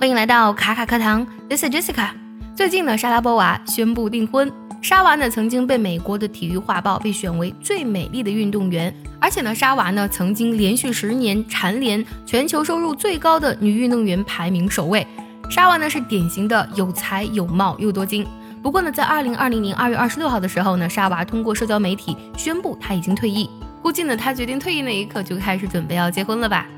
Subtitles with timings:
[0.00, 2.10] 欢迎来到卡卡课堂，This is Jessica。
[2.54, 4.48] 最近呢，莎拉波娃宣布订婚。
[4.80, 15.04] 莎娃呢，曾经被美国的体育画报被选为最美丽的运动员，而且呢，莎娃呢，曾经连续十年蝉联全球收入最高的女运动员排名首位。
[15.50, 18.24] 莎娃呢，是典型的有才有貌又多金。
[18.62, 23.50] 不过呢，在二零二零年二月二十六号的时候呢，莎娃通过社交媒体宣布她已经退役。
[23.82, 26.68] 估计呢，她决定退役那一刻就开始准备要结婚了吧。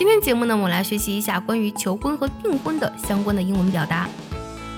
[0.00, 4.08] 今天节目呢，我们来学习一下关于求婚和订婚的相关的英文表达。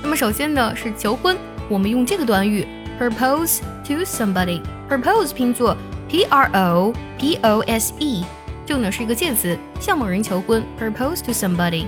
[0.03, 1.37] 那么首先呢是求婚，
[1.69, 2.67] 我们用这个短语
[2.99, 4.61] propose to somebody。
[4.91, 5.77] propose 拼作
[6.09, 8.25] p r o p o s e，
[8.67, 11.87] 这个呢是一个介词，向某人求婚 propose to somebody。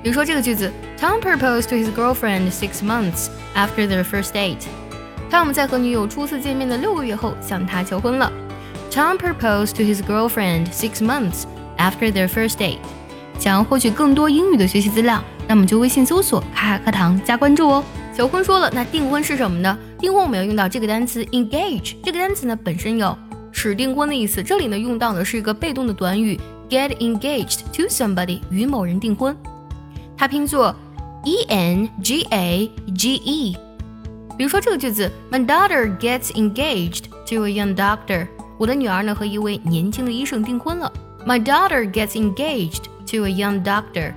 [0.00, 3.26] 比如说这个句子，Tom proposed to his girlfriend six months
[3.56, 4.68] after their first date。
[5.28, 8.32] Tom 在和女友初次见面的六个月后向她求婚了。
[8.92, 11.42] Tom proposed to his girlfriend six months
[11.78, 12.78] after their first date。
[13.38, 17.84] 想要获取更多英语的学习资料，那么就微信搜索“卡卡课堂”加关注哦。
[18.16, 19.78] 求婚说了，那订婚是什么呢？
[19.98, 21.96] 订婚我们要用到这个单词 engage。
[22.02, 23.16] 这个单词呢本身有
[23.52, 29.36] 使订婚的意思，这里呢用到的是一个被动的短语 get engaged to somebody，与某人订婚。
[30.16, 30.74] 它拼作
[31.24, 33.56] e n g a g e。
[34.38, 38.28] 比如说这个句子，My daughter gets engaged to a young doctor。
[38.56, 40.90] 我的女儿呢和一位年轻的医生订婚了。
[41.26, 44.12] My daughter gets engaged to a young doctor。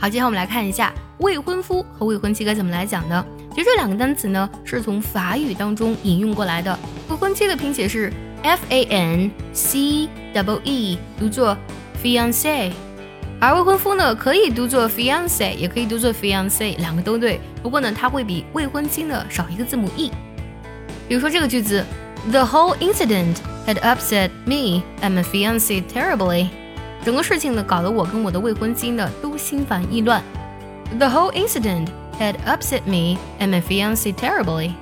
[0.00, 3.22] 好，接下来我们来看一下未婚夫和未婚妻该怎么来讲呢？
[3.50, 6.78] 其实这两个单词呢是从法语当中引用过来的。
[7.10, 8.10] 未婚妻的拼写是
[8.42, 11.54] f a n c w e，读作
[12.02, 12.72] fiance。
[13.38, 17.38] 而未婚夫呢可以读作 fiance，也可以读作 fiance，两个都对。
[17.62, 20.10] 不过呢，它会比未婚妻呢少一个字母 e。
[21.06, 21.84] 比如说这个句子。
[22.28, 26.48] The whole incident had upset me and my fiance terribly。
[27.04, 30.20] 整个事情呢，搞得我跟我的未婚妻呢都心烦意乱。
[30.98, 31.86] The whole incident
[32.18, 34.72] had upset me and my fiance terribly。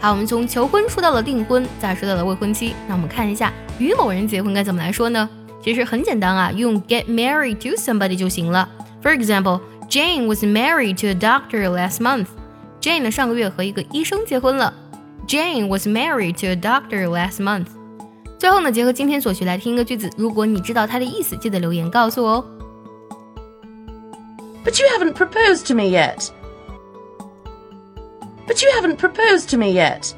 [0.00, 2.74] 好，我们从求婚说到了订婚，再说到了未婚妻。
[2.88, 5.28] 那我们看一下与某人结婚该怎么来说呢？
[5.62, 8.68] 其实很简单啊，用 get married to somebody 就行了。
[9.02, 12.26] For example, Jane was married to a doctor last month.
[12.80, 14.74] Jane 呢上个月和一个医生结婚了。
[15.27, 17.67] Jane was married to a doctor last month。
[18.37, 22.45] 最后呢，结合今天所学来听一个句子，如果你知道它的意思，记得留言告诉我哦。
[24.65, 26.29] But you haven't proposed to me yet.
[28.47, 30.13] But you haven't proposed to me yet.